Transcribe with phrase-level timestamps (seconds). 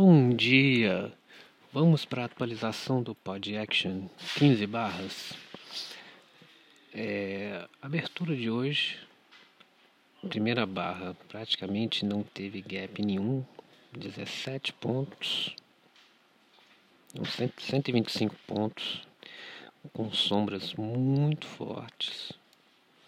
[0.00, 1.12] Bom dia!
[1.72, 4.06] Vamos para a atualização do Pod Action
[4.38, 5.32] 15 barras.
[6.94, 8.96] É, abertura de hoje,
[10.28, 13.44] primeira barra praticamente não teve gap nenhum,
[13.92, 15.56] 17 pontos,
[17.58, 19.02] 125 pontos,
[19.92, 22.32] com sombras muito fortes.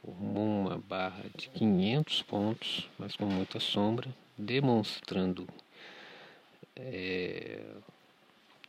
[0.00, 4.08] Formou uma barra de 500 pontos, mas com muita sombra,
[4.38, 5.48] demonstrando
[6.76, 7.64] é,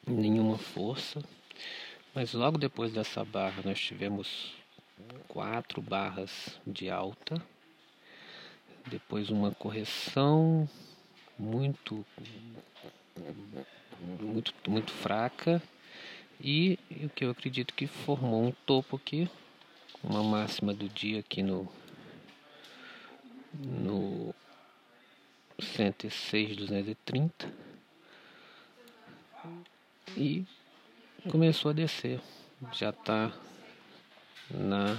[0.06, 1.22] nenhuma força.
[2.16, 4.56] Mas logo depois dessa barra nós tivemos
[5.28, 7.42] quatro barras de alta,
[8.88, 10.68] depois uma correção
[11.38, 12.06] muito
[14.00, 15.62] muito muito fraca.
[16.40, 19.28] E o que eu acredito que formou um topo aqui,
[20.04, 21.68] uma máxima do dia aqui no
[23.54, 24.34] no
[25.60, 27.67] 106 230
[30.18, 30.46] e
[31.30, 32.20] começou a descer.
[32.74, 33.32] Já está
[34.50, 34.98] na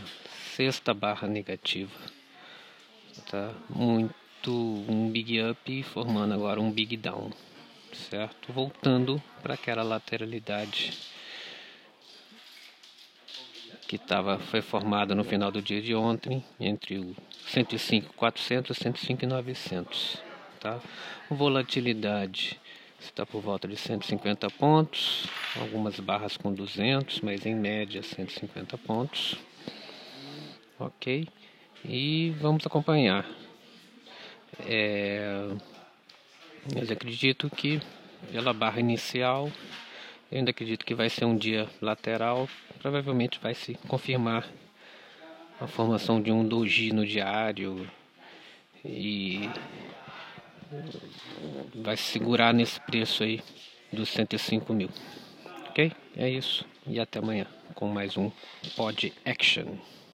[0.55, 1.93] sexta barra negativa.
[3.11, 4.53] Está muito
[4.89, 7.33] um big up formando agora um big down,
[7.93, 8.53] certo?
[8.53, 10.97] Voltando para aquela lateralidade
[13.89, 17.17] que tava, foi formada no final do dia de ontem entre o
[17.49, 20.21] 105.400 e 105.900,
[20.61, 20.79] tá?
[21.31, 22.61] Volatilidade
[23.01, 25.27] está por volta de 150 pontos,
[25.61, 29.37] algumas barras com 200, mas em média 150 pontos.
[30.79, 31.29] Ok?
[31.85, 33.27] E vamos acompanhar.
[34.61, 35.49] É,
[36.75, 37.81] mas acredito que
[38.33, 39.51] pela barra inicial,
[40.31, 42.49] eu ainda acredito que vai ser um dia lateral,
[42.81, 44.47] provavelmente vai se confirmar
[45.61, 47.89] a formação de um doji no diário
[48.85, 49.49] e
[51.75, 53.43] vai segurar nesse preço aí
[53.93, 54.91] dos 105 mil.
[55.69, 55.93] Ok?
[56.17, 56.65] É isso.
[56.87, 58.31] E até amanhã com mais um
[58.75, 59.77] Pod Action.